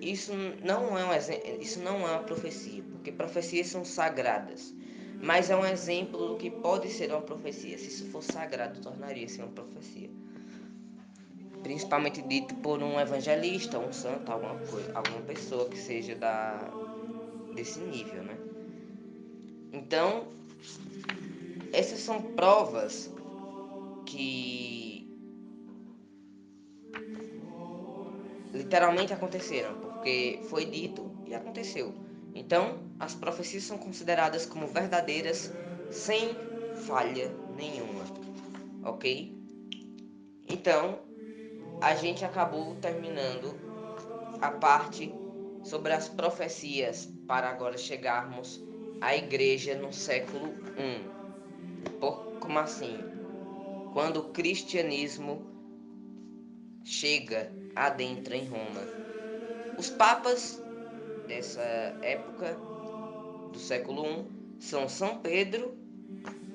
Isso 0.00 0.32
não 0.62 0.96
é 0.96 1.04
um 1.04 1.12
exemplo, 1.12 1.60
isso 1.60 1.80
não 1.80 2.06
é 2.06 2.12
uma 2.12 2.22
profecia, 2.22 2.84
porque 2.92 3.10
profecias 3.10 3.66
são 3.66 3.84
sagradas. 3.84 4.72
Mas 5.20 5.50
é 5.50 5.56
um 5.56 5.66
exemplo 5.66 6.28
do 6.28 6.36
que 6.36 6.48
pode 6.48 6.88
ser 6.90 7.10
uma 7.10 7.22
profecia. 7.22 7.76
Se 7.76 7.88
isso 7.88 8.06
for 8.06 8.22
sagrado, 8.22 8.80
tornaria-se 8.80 9.40
uma 9.40 9.50
profecia 9.50 10.10
principalmente 11.66 12.22
dito 12.22 12.54
por 12.56 12.80
um 12.80 13.00
evangelista, 13.00 13.76
um 13.76 13.92
santo, 13.92 14.30
alguma 14.30 14.54
coisa, 14.66 14.88
alguma 14.94 15.20
pessoa 15.22 15.68
que 15.68 15.76
seja 15.76 16.14
da 16.14 16.70
desse 17.56 17.80
nível, 17.80 18.22
né? 18.22 18.36
Então, 19.72 20.28
essas 21.72 21.98
são 21.98 22.22
provas 22.22 23.10
que 24.04 25.10
literalmente 28.54 29.12
aconteceram, 29.12 29.74
porque 29.80 30.38
foi 30.48 30.66
dito 30.66 31.10
e 31.26 31.34
aconteceu. 31.34 31.92
Então, 32.32 32.78
as 33.00 33.12
profecias 33.12 33.64
são 33.64 33.76
consideradas 33.76 34.46
como 34.46 34.68
verdadeiras 34.68 35.52
sem 35.90 36.28
falha 36.86 37.28
nenhuma, 37.56 38.04
ok? 38.84 39.34
Então, 40.48 41.00
a 41.80 41.94
gente 41.94 42.24
acabou 42.24 42.74
terminando 42.76 43.54
a 44.40 44.50
parte 44.50 45.14
sobre 45.62 45.92
as 45.92 46.08
profecias 46.08 47.08
para 47.26 47.50
agora 47.50 47.76
chegarmos 47.76 48.62
à 49.00 49.16
igreja 49.16 49.74
no 49.74 49.92
século 49.92 50.54
I. 50.78 51.90
Por, 52.00 52.38
como 52.40 52.58
assim? 52.58 52.98
Quando 53.92 54.18
o 54.20 54.30
cristianismo 54.30 55.44
chega 56.84 57.52
adentro 57.74 58.34
em 58.34 58.46
Roma. 58.46 58.80
Os 59.78 59.90
papas 59.90 60.62
dessa 61.26 61.62
época 62.02 62.56
do 63.52 63.58
século 63.58 64.06
I 64.06 64.26
são 64.60 64.88
São 64.88 65.18
Pedro, 65.18 65.76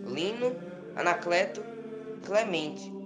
Lino, 0.06 0.56
Anacleto, 0.96 1.62
Clemente 2.26 3.01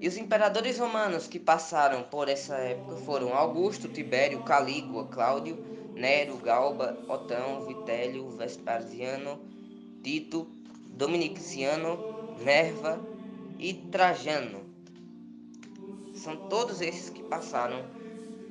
e 0.00 0.08
os 0.08 0.16
imperadores 0.16 0.78
romanos 0.78 1.26
que 1.26 1.38
passaram 1.38 2.02
por 2.04 2.26
essa 2.26 2.56
época 2.56 2.96
foram 2.96 3.34
Augusto, 3.34 3.86
Tibério, 3.86 4.42
Calígula, 4.42 5.06
Cláudio, 5.08 5.62
Nero, 5.94 6.38
Galba, 6.38 6.98
Otão, 7.06 7.66
Vitélio, 7.66 8.30
Vespasiano, 8.30 9.38
Tito, 10.02 10.48
Dominiciano, 10.86 11.98
Nerva 12.42 12.98
e 13.58 13.74
Trajano. 13.74 14.64
São 16.14 16.48
todos 16.48 16.80
esses 16.80 17.10
que 17.10 17.22
passaram 17.22 17.84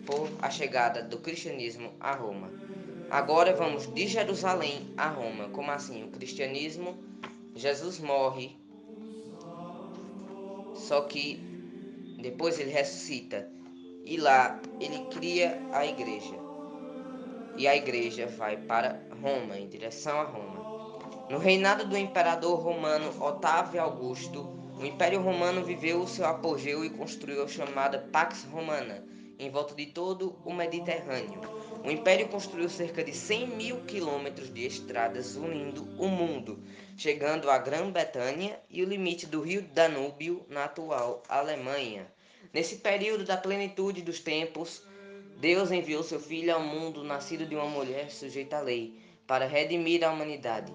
por 0.05 0.29
a 0.43 0.51
chegada 0.51 1.01
do 1.01 1.17
cristianismo 1.17 1.91
a 1.99 2.13
Roma. 2.13 2.51
Agora 3.09 3.55
vamos 3.55 3.91
de 3.91 4.05
Jerusalém 4.05 4.93
a 4.95 5.07
Roma. 5.07 5.49
Como 5.49 5.71
assim? 5.71 6.03
O 6.03 6.09
cristianismo, 6.09 6.95
Jesus 7.55 7.99
morre, 7.99 8.55
só 10.89 11.01
que 11.01 11.39
depois 12.19 12.59
ele 12.59 12.71
ressuscita 12.71 13.47
e 14.03 14.17
lá 14.17 14.59
ele 14.79 15.05
cria 15.13 15.61
a 15.71 15.85
igreja. 15.85 16.35
E 17.55 17.67
a 17.67 17.75
igreja 17.75 18.25
vai 18.25 18.57
para 18.57 18.99
Roma, 19.21 19.55
em 19.59 19.67
direção 19.67 20.19
a 20.19 20.23
Roma. 20.23 21.29
No 21.29 21.37
reinado 21.37 21.85
do 21.85 21.95
imperador 21.95 22.59
romano 22.59 23.11
Otávio 23.23 23.79
Augusto, 23.79 24.49
o 24.79 24.83
Império 24.83 25.21
Romano 25.21 25.63
viveu 25.63 26.01
o 26.01 26.07
seu 26.07 26.25
apogeu 26.25 26.83
e 26.83 26.89
construiu 26.89 27.43
a 27.43 27.47
chamada 27.47 27.99
Pax 28.11 28.45
Romana, 28.45 29.03
em 29.39 29.49
volta 29.49 29.73
de 29.73 29.85
todo 29.85 30.37
o 30.43 30.53
Mediterrâneo. 30.53 31.41
O 31.81 31.89
Império 31.89 32.27
construiu 32.27 32.69
cerca 32.69 33.01
de 33.01 33.13
100 33.13 33.47
mil 33.47 33.81
quilômetros 33.85 34.53
de 34.53 34.65
estradas 34.65 35.37
unindo 35.37 35.87
o 35.97 36.09
mundo, 36.09 36.59
chegando 36.97 37.49
à 37.49 37.57
Grã-Bretanha 37.57 38.59
e 38.69 38.83
o 38.83 38.85
limite 38.85 39.25
do 39.25 39.41
rio 39.41 39.61
Danúbio 39.61 40.45
na 40.49 40.65
atual 40.65 41.23
Alemanha. 41.29 42.05
Nesse 42.53 42.75
período 42.77 43.23
da 43.23 43.37
plenitude 43.37 44.01
dos 44.01 44.19
tempos, 44.19 44.83
Deus 45.39 45.71
enviou 45.71 46.03
seu 46.03 46.19
Filho 46.19 46.53
ao 46.53 46.61
mundo, 46.61 47.01
nascido 47.01 47.45
de 47.45 47.55
uma 47.55 47.65
mulher 47.65 48.11
sujeita 48.11 48.57
à 48.57 48.61
lei, 48.61 48.99
para 49.25 49.47
redimir 49.47 50.03
a 50.03 50.11
humanidade. 50.11 50.73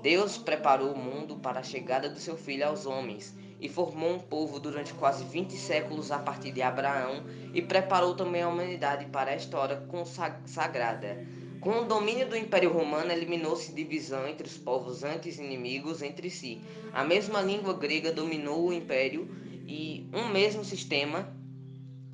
Deus 0.00 0.38
preparou 0.38 0.92
o 0.92 0.98
mundo 0.98 1.36
para 1.36 1.60
a 1.60 1.64
chegada 1.64 2.08
do 2.08 2.18
seu 2.18 2.36
Filho 2.36 2.66
aos 2.66 2.86
homens 2.86 3.34
e 3.60 3.68
formou 3.68 4.14
um 4.14 4.18
povo 4.18 4.60
durante 4.60 4.92
quase 4.94 5.24
20 5.24 5.56
séculos 5.56 6.10
a 6.10 6.18
partir 6.18 6.52
de 6.52 6.62
Abraão 6.62 7.24
e 7.54 7.62
preparou 7.62 8.14
também 8.14 8.42
a 8.42 8.48
humanidade 8.48 9.06
para 9.06 9.30
a 9.30 9.36
história 9.36 9.76
consagrada. 9.88 11.26
Com 11.60 11.80
o 11.80 11.84
domínio 11.84 12.28
do 12.28 12.36
Império 12.36 12.72
Romano, 12.72 13.10
eliminou-se 13.10 13.72
divisão 13.72 14.28
entre 14.28 14.46
os 14.46 14.56
povos 14.56 15.02
antes 15.02 15.38
inimigos 15.38 16.02
entre 16.02 16.30
si. 16.30 16.60
A 16.92 17.02
mesma 17.02 17.40
língua 17.40 17.74
grega 17.74 18.12
dominou 18.12 18.68
o 18.68 18.72
império 18.72 19.28
e 19.66 20.08
um 20.12 20.28
mesmo 20.28 20.64
sistema 20.64 21.34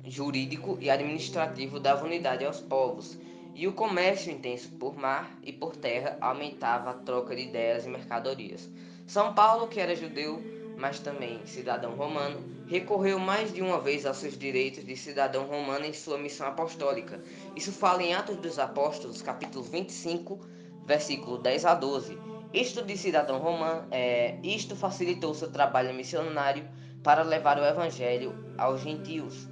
jurídico 0.05 0.77
e 0.81 0.89
administrativo 0.89 1.79
dava 1.79 2.05
unidade 2.05 2.45
aos 2.45 2.59
povos. 2.59 3.17
E 3.53 3.67
o 3.67 3.73
comércio 3.73 4.31
intenso 4.31 4.69
por 4.71 4.95
mar 4.95 5.37
e 5.43 5.53
por 5.53 5.75
terra 5.75 6.17
aumentava 6.19 6.89
a 6.89 6.95
troca 6.95 7.35
de 7.35 7.43
ideias 7.43 7.85
e 7.85 7.89
mercadorias. 7.89 8.67
São 9.05 9.33
Paulo, 9.33 9.67
que 9.67 9.79
era 9.79 9.95
judeu, 9.95 10.41
mas 10.77 10.99
também 10.99 11.45
cidadão 11.45 11.95
romano, 11.95 12.43
recorreu 12.67 13.19
mais 13.19 13.53
de 13.53 13.61
uma 13.61 13.79
vez 13.79 14.05
aos 14.05 14.17
seus 14.17 14.37
direitos 14.37 14.85
de 14.85 14.95
cidadão 14.95 15.45
romano 15.45 15.85
em 15.85 15.93
sua 15.93 16.17
missão 16.17 16.47
apostólica. 16.47 17.21
Isso 17.55 17.71
fala 17.71 18.03
em 18.03 18.13
Atos 18.13 18.37
dos 18.37 18.59
Apóstolos, 18.59 19.21
capítulo 19.21 19.63
25, 19.63 20.39
versículo 20.85 21.37
10 21.37 21.65
a 21.65 21.75
12. 21.75 22.17
Isto 22.53 22.83
de 22.83 22.97
cidadão 22.97 23.39
romano, 23.39 23.87
é, 23.91 24.37
isto 24.43 24.75
facilitou 24.75 25.33
seu 25.33 25.51
trabalho 25.51 25.93
missionário 25.93 26.67
para 27.03 27.23
levar 27.23 27.59
o 27.59 27.65
evangelho 27.65 28.33
aos 28.57 28.81
gentios. 28.81 29.47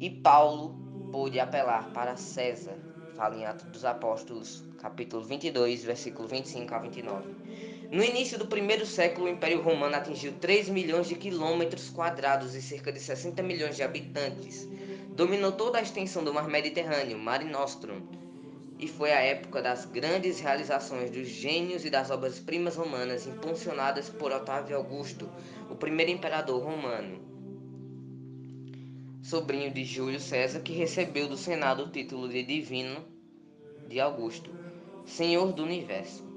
E 0.00 0.08
Paulo 0.08 0.76
pôde 1.10 1.40
apelar 1.40 1.90
para 1.92 2.16
César, 2.16 2.76
fala 3.16 3.36
em 3.36 3.44
Atos 3.44 3.66
dos 3.66 3.84
Apóstolos, 3.84 4.64
capítulo 4.78 5.24
22, 5.24 5.82
versículo 5.82 6.28
25 6.28 6.74
a 6.74 6.78
29. 6.78 7.24
No 7.90 8.04
início 8.04 8.38
do 8.38 8.46
primeiro 8.46 8.84
século, 8.84 9.26
o 9.26 9.30
Império 9.30 9.62
Romano 9.62 9.96
atingiu 9.96 10.34
3 10.34 10.68
milhões 10.68 11.08
de 11.08 11.14
quilômetros 11.14 11.88
quadrados 11.88 12.54
e 12.54 12.60
cerca 12.60 12.92
de 12.92 13.00
60 13.00 13.42
milhões 13.42 13.76
de 13.76 13.82
habitantes. 13.82 14.68
Dominou 15.16 15.52
toda 15.52 15.78
a 15.78 15.82
extensão 15.82 16.22
do 16.22 16.34
Mar 16.34 16.46
Mediterrâneo, 16.48 17.18
Mare 17.18 17.46
Nostrum, 17.46 18.02
e 18.78 18.86
foi 18.86 19.10
a 19.10 19.20
época 19.20 19.62
das 19.62 19.86
grandes 19.86 20.38
realizações 20.38 21.10
dos 21.10 21.28
gênios 21.28 21.82
e 21.86 21.88
das 21.88 22.10
obras-primas 22.10 22.76
romanas 22.76 23.26
impulsionadas 23.26 24.10
por 24.10 24.32
Otávio 24.32 24.76
Augusto, 24.76 25.26
o 25.70 25.74
primeiro 25.74 26.12
imperador 26.12 26.62
romano, 26.62 27.18
sobrinho 29.22 29.70
de 29.70 29.82
Júlio 29.86 30.20
César, 30.20 30.60
que 30.60 30.74
recebeu 30.74 31.26
do 31.26 31.38
Senado 31.38 31.84
o 31.84 31.90
título 31.90 32.28
de 32.28 32.42
divino 32.42 33.02
de 33.88 33.98
Augusto, 33.98 34.50
Senhor 35.06 35.54
do 35.54 35.62
Universo. 35.62 36.27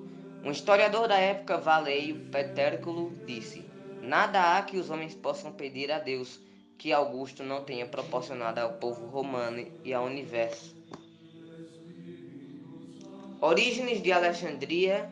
Um 0.43 0.49
historiador 0.49 1.07
da 1.07 1.17
época, 1.17 1.57
Valeio 1.57 2.15
Petérculo, 2.31 3.13
disse: 3.27 3.63
Nada 4.01 4.57
há 4.57 4.61
que 4.63 4.77
os 4.77 4.89
homens 4.89 5.13
possam 5.13 5.51
pedir 5.51 5.91
a 5.91 5.99
Deus 5.99 6.39
que 6.79 6.91
Augusto 6.91 7.43
não 7.43 7.63
tenha 7.63 7.85
proporcionado 7.85 8.59
ao 8.59 8.73
povo 8.73 9.05
romano 9.05 9.67
e 9.85 9.93
ao 9.93 10.05
universo. 10.05 10.75
Orígenes 13.39 14.01
de 14.01 14.11
Alexandria 14.11 15.11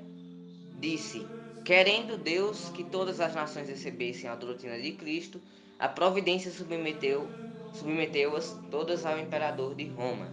disse: 0.80 1.28
Querendo 1.64 2.18
Deus 2.18 2.70
que 2.70 2.84
todas 2.84 3.22
as 3.22 3.36
nações 3.36 3.70
recebessem 3.70 4.28
a 4.28 4.36
doutrina 4.36 4.80
de 4.80 4.94
Cristo, 4.94 5.40
a 5.78 5.88
providência 5.88 6.52
submeteu 6.52 7.30
submeteu-as 7.74 8.58
todas 8.72 9.06
ao 9.06 9.20
imperador 9.20 9.76
de 9.76 9.88
Roma. 9.90 10.28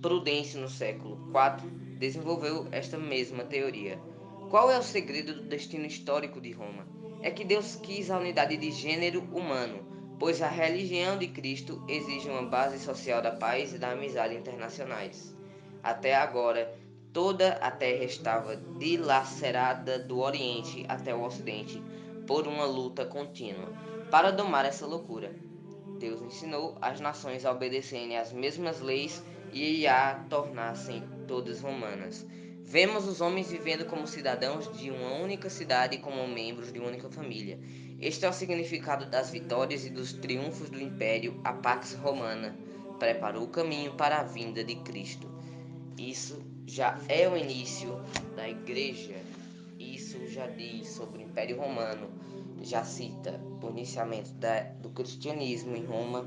Prudêncio, 0.00 0.60
no 0.60 0.68
século 0.68 1.18
IV, 1.26 1.79
desenvolveu 2.00 2.66
esta 2.72 2.96
mesma 2.96 3.44
teoria. 3.44 4.00
Qual 4.48 4.70
é 4.70 4.78
o 4.78 4.82
segredo 4.82 5.34
do 5.34 5.42
destino 5.42 5.84
histórico 5.84 6.40
de 6.40 6.50
Roma? 6.50 6.88
É 7.20 7.30
que 7.30 7.44
Deus 7.44 7.76
quis 7.76 8.10
a 8.10 8.18
unidade 8.18 8.56
de 8.56 8.70
gênero 8.70 9.20
humano, 9.34 9.86
pois 10.18 10.40
a 10.40 10.48
religião 10.48 11.18
de 11.18 11.28
Cristo 11.28 11.84
exige 11.86 12.30
uma 12.30 12.42
base 12.42 12.78
social 12.78 13.20
da 13.20 13.32
paz 13.32 13.74
e 13.74 13.78
da 13.78 13.90
amizade 13.90 14.34
internacionais. 14.34 15.36
Até 15.82 16.14
agora, 16.14 16.74
toda 17.12 17.52
a 17.56 17.70
terra 17.70 18.04
estava 18.04 18.56
dilacerada 18.56 19.98
do 19.98 20.20
Oriente 20.20 20.86
até 20.88 21.14
o 21.14 21.22
Ocidente 21.22 21.82
por 22.26 22.48
uma 22.48 22.64
luta 22.64 23.04
contínua 23.04 23.74
para 24.10 24.30
domar 24.30 24.64
essa 24.64 24.86
loucura. 24.86 25.34
Deus 25.98 26.22
ensinou 26.22 26.78
as 26.80 26.98
nações 26.98 27.44
a 27.44 27.52
obedecerem 27.52 28.16
às 28.16 28.32
mesmas 28.32 28.80
leis 28.80 29.22
e 29.52 29.86
a 29.86 30.14
tornassem 30.30 31.19
todas 31.30 31.60
romanas. 31.60 32.26
Vemos 32.64 33.06
os 33.06 33.20
homens 33.20 33.48
vivendo 33.48 33.84
como 33.84 34.04
cidadãos 34.04 34.68
de 34.76 34.90
uma 34.90 35.12
única 35.12 35.48
cidade 35.48 35.94
e 35.94 36.00
como 36.00 36.26
membros 36.26 36.72
de 36.72 36.80
uma 36.80 36.88
única 36.88 37.08
família. 37.08 37.56
Este 38.00 38.26
é 38.26 38.28
o 38.28 38.32
significado 38.32 39.06
das 39.06 39.30
vitórias 39.30 39.86
e 39.86 39.90
dos 39.90 40.12
triunfos 40.12 40.70
do 40.70 40.82
Império. 40.82 41.40
A 41.44 41.52
Pax 41.52 41.94
Romana 41.94 42.56
preparou 42.98 43.44
o 43.44 43.48
caminho 43.48 43.92
para 43.92 44.18
a 44.18 44.24
vinda 44.24 44.64
de 44.64 44.74
Cristo. 44.74 45.30
Isso 45.96 46.42
já 46.66 46.98
é 47.08 47.28
o 47.28 47.36
início 47.36 48.00
da 48.34 48.48
Igreja. 48.48 49.14
Isso 49.78 50.26
já 50.26 50.48
diz 50.48 50.88
sobre 50.88 51.22
o 51.22 51.26
Império 51.26 51.60
Romano. 51.60 52.10
Já 52.60 52.82
cita 52.82 53.40
o 53.62 53.68
iniciamento 53.68 54.32
da, 54.32 54.62
do 54.82 54.90
cristianismo 54.90 55.76
em 55.76 55.84
Roma, 55.84 56.26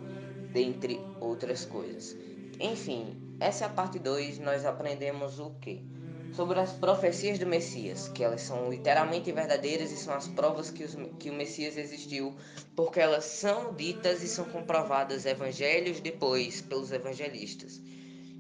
dentre 0.54 0.98
outras 1.20 1.66
coisas. 1.66 2.16
Enfim, 2.58 3.23
essa 3.44 3.66
é 3.66 3.68
a 3.68 3.70
parte 3.70 4.00
2, 4.00 4.40
nós 4.40 4.64
aprendemos 4.64 5.38
o 5.38 5.50
que? 5.60 5.86
Sobre 6.32 6.62
as 6.62 6.72
profecias 6.72 7.38
do 7.38 7.46
Messias, 7.46 8.08
que 8.08 8.24
elas 8.24 8.42
são 8.42 8.70
literalmente 8.70 9.34
verdadeiras 9.34 9.92
e 9.92 9.98
são 9.98 10.14
as 10.14 10.30
provas 10.30 10.72
que, 10.72 10.86
os, 10.86 10.96
que 11.20 11.30
o 11.30 11.34
Messias 11.34 11.76
existiu, 11.76 12.34
porque 12.74 13.02
elas 13.02 13.26
são 13.26 13.74
ditas 13.74 14.24
e 14.24 14.30
são 14.30 14.46
comprovadas 14.46 15.26
evangelhos 15.26 16.00
depois 16.00 16.62
pelos 16.62 16.94
evangelistas. 16.94 17.82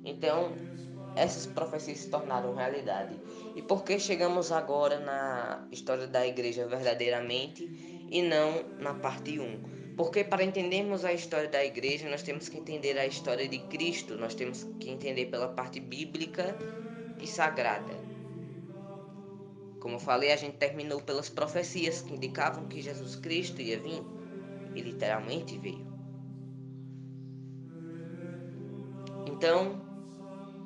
Então, 0.05 0.53
essas 1.17 1.45
profecias 1.47 1.99
se 1.99 2.09
tornaram 2.09 2.55
realidade. 2.55 3.19
E 3.57 3.61
por 3.61 3.83
que 3.83 3.99
chegamos 3.99 4.53
agora 4.53 5.01
na 5.01 5.67
história 5.69 6.07
da 6.07 6.25
igreja 6.25 6.65
verdadeiramente 6.65 8.07
e 8.09 8.21
não 8.21 8.63
na 8.79 8.93
parte 8.93 9.37
1? 9.37 9.72
Porque 9.95 10.23
para 10.23 10.43
entendermos 10.43 11.05
a 11.05 11.13
história 11.13 11.47
da 11.47 11.63
igreja, 11.63 12.09
nós 12.09 12.23
temos 12.23 12.49
que 12.49 12.57
entender 12.57 12.97
a 12.97 13.05
história 13.05 13.47
de 13.47 13.59
Cristo, 13.59 14.15
nós 14.15 14.33
temos 14.33 14.63
que 14.79 14.89
entender 14.89 15.27
pela 15.27 15.49
parte 15.49 15.79
bíblica 15.79 16.57
e 17.19 17.27
sagrada. 17.27 17.93
Como 19.79 19.95
eu 19.95 19.99
falei, 19.99 20.31
a 20.31 20.35
gente 20.35 20.57
terminou 20.57 21.01
pelas 21.01 21.29
profecias 21.29 22.01
que 22.01 22.13
indicavam 22.13 22.65
que 22.67 22.81
Jesus 22.81 23.15
Cristo 23.15 23.61
ia 23.61 23.79
vir, 23.79 24.01
e 24.75 24.81
literalmente 24.81 25.57
veio. 25.57 25.85
Então, 29.27 29.81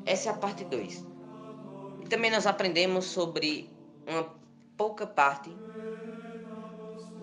essa 0.06 0.30
é 0.30 0.32
a 0.32 0.38
parte 0.38 0.64
2. 0.64 1.06
E 2.04 2.08
também 2.08 2.32
nós 2.32 2.46
aprendemos 2.46 3.06
sobre 3.06 3.70
uma 4.08 4.34
pouca 4.78 5.06
parte 5.06 5.50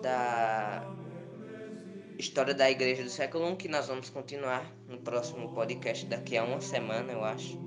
da 0.01 0.94
História 2.17 2.53
da 2.53 2.71
Igreja 2.71 3.03
do 3.03 3.09
século 3.09 3.51
I, 3.51 3.55
que 3.57 3.67
nós 3.67 3.87
vamos 3.87 4.09
continuar 4.09 4.73
no 4.87 4.97
próximo 4.99 5.53
podcast 5.53 6.05
daqui 6.05 6.37
a 6.37 6.45
uma 6.45 6.61
semana, 6.61 7.11
eu 7.11 7.21
acho. 7.21 7.59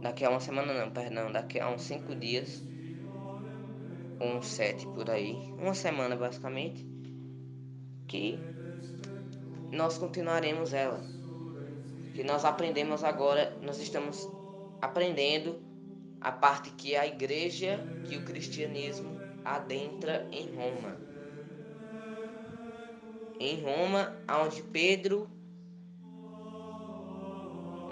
Daqui 0.00 0.24
a 0.24 0.30
uma 0.30 0.38
semana 0.38 0.72
não, 0.72 0.92
perdão, 0.92 1.32
daqui 1.32 1.58
a 1.58 1.68
uns 1.68 1.82
cinco 1.82 2.14
dias. 2.14 2.62
Ou 4.20 4.36
uns 4.36 4.46
sete 4.46 4.86
por 4.86 5.10
aí. 5.10 5.32
Uma 5.58 5.74
semana 5.74 6.14
basicamente. 6.14 6.86
Que 8.06 8.38
nós 9.72 9.98
continuaremos 9.98 10.72
ela. 10.72 11.00
Que 12.14 12.22
nós 12.22 12.44
aprendemos 12.44 13.02
agora, 13.02 13.52
nós 13.60 13.80
estamos 13.80 14.28
aprendendo 14.80 15.60
a 16.20 16.30
parte 16.30 16.70
que 16.70 16.94
a 16.94 17.04
igreja, 17.04 17.80
que 18.08 18.16
o 18.16 18.24
cristianismo 18.24 19.20
adentra 19.44 20.28
em 20.30 20.54
Roma 20.54 21.08
em 23.40 23.60
Roma, 23.62 24.16
onde 24.44 24.62
Pedro 24.62 25.28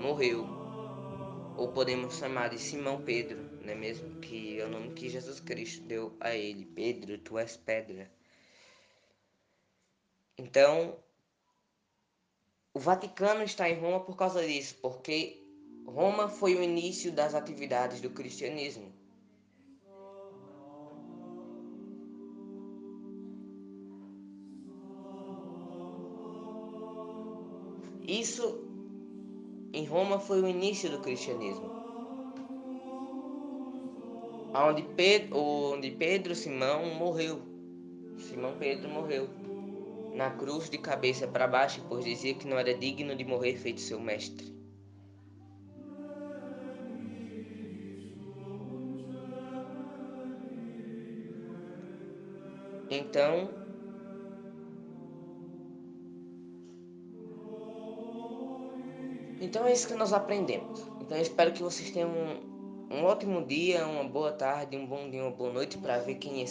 morreu. 0.00 0.46
Ou 1.56 1.72
podemos 1.72 2.18
chamar 2.18 2.50
de 2.50 2.58
Simão 2.58 3.02
Pedro, 3.02 3.38
não 3.62 3.72
é 3.72 3.74
mesmo? 3.74 4.20
Que 4.20 4.60
é 4.60 4.64
o 4.64 4.68
nome 4.68 4.92
que 4.92 5.08
Jesus 5.08 5.40
Cristo 5.40 5.82
deu 5.84 6.16
a 6.20 6.34
ele. 6.34 6.66
Pedro, 6.66 7.18
tu 7.18 7.38
és 7.38 7.56
pedra. 7.56 8.10
Então, 10.38 10.98
o 12.74 12.78
Vaticano 12.78 13.42
está 13.42 13.70
em 13.70 13.80
Roma 13.80 14.00
por 14.00 14.16
causa 14.16 14.46
disso, 14.46 14.76
porque 14.82 15.42
Roma 15.86 16.28
foi 16.28 16.54
o 16.54 16.62
início 16.62 17.10
das 17.10 17.34
atividades 17.34 18.00
do 18.02 18.10
cristianismo. 18.10 18.92
Isso 28.06 28.64
em 29.72 29.84
Roma 29.84 30.18
foi 30.18 30.40
o 30.40 30.48
início 30.48 30.88
do 30.90 31.00
cristianismo. 31.00 31.68
Onde 34.54 34.82
Pedro, 34.94 35.36
onde 35.36 35.90
Pedro 35.90 36.34
Simão 36.34 36.94
morreu. 36.94 37.42
Simão 38.18 38.56
Pedro 38.58 38.88
morreu 38.88 39.28
na 40.14 40.30
cruz 40.30 40.70
de 40.70 40.78
cabeça 40.78 41.26
para 41.26 41.46
baixo, 41.46 41.84
pois 41.88 42.04
dizia 42.04 42.32
que 42.34 42.46
não 42.46 42.58
era 42.58 42.72
digno 42.72 43.14
de 43.14 43.24
morrer 43.24 43.56
feito 43.56 43.80
seu 43.80 44.00
mestre. 44.00 44.54
Então, 52.88 53.65
então 59.40 59.66
é 59.66 59.72
isso 59.72 59.86
que 59.88 59.94
nós 59.94 60.12
aprendemos. 60.12 60.80
Então 61.00 61.16
eu 61.16 61.22
espero 61.22 61.52
que 61.52 61.62
vocês 61.62 61.90
tenham 61.90 62.10
um, 62.10 62.96
um 62.96 63.04
ótimo 63.04 63.44
dia, 63.44 63.86
uma 63.86 64.04
boa 64.04 64.32
tarde, 64.32 64.76
um 64.76 64.86
bom 64.86 65.10
dia, 65.10 65.22
uma 65.22 65.30
boa 65.30 65.52
noite 65.52 65.76
para 65.78 65.98
ver 65.98 66.16
quem 66.16 66.42
é 66.42 66.46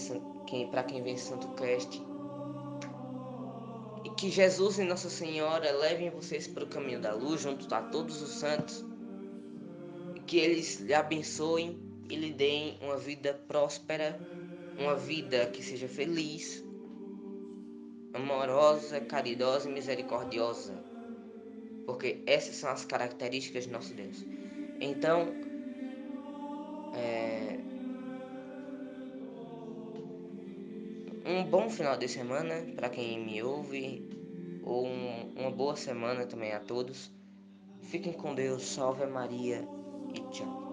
quem 0.45 0.67
para 0.67 0.83
quem 0.83 1.01
vem 1.01 1.17
Santo 1.17 1.47
Cast. 1.55 2.01
E 4.03 4.09
que 4.11 4.29
Jesus 4.29 4.77
e 4.77 4.83
Nossa 4.83 5.09
Senhora 5.09 5.71
levem 5.71 6.11
vocês 6.11 6.47
para 6.47 6.63
o 6.63 6.67
caminho 6.67 7.01
da 7.01 7.13
luz 7.13 7.41
junto 7.41 7.73
a 7.73 7.81
todos 7.81 8.21
os 8.21 8.29
santos. 8.29 8.85
E 10.15 10.19
que 10.19 10.37
eles 10.37 10.79
lhe 10.79 10.93
abençoem 10.93 11.79
e 12.07 12.15
lhe 12.15 12.31
deem 12.31 12.77
uma 12.81 12.97
vida 12.97 13.33
próspera, 13.47 14.19
uma 14.77 14.95
vida 14.95 15.47
que 15.47 15.63
seja 15.63 15.87
feliz, 15.87 16.63
amorosa, 18.13 19.01
caridosa 19.01 19.67
e 19.67 19.73
misericordiosa. 19.73 20.84
Porque 21.85 22.21
essas 22.25 22.55
são 22.55 22.69
as 22.69 22.85
características 22.85 23.65
de 23.65 23.71
nosso 23.71 23.93
Deus. 23.93 24.25
Então, 24.79 25.33
é... 26.93 27.59
um 31.25 31.43
bom 31.43 31.69
final 31.69 31.97
de 31.97 32.07
semana 32.07 32.65
para 32.75 32.89
quem 32.89 33.23
me 33.23 33.41
ouve, 33.41 34.07
ou 34.63 34.85
um, 34.87 35.33
uma 35.35 35.51
boa 35.51 35.75
semana 35.75 36.25
também 36.25 36.51
a 36.53 36.59
todos. 36.59 37.11
Fiquem 37.81 38.13
com 38.13 38.33
Deus, 38.33 38.63
salve 38.63 39.05
Maria 39.05 39.67
e 40.13 40.19
tchau. 40.31 40.64